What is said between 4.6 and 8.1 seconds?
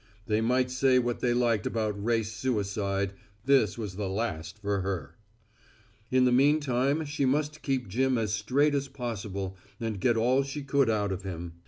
her. In the meantime she must keep